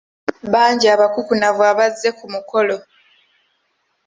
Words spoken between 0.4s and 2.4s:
Bangi abakukunavu abazze ku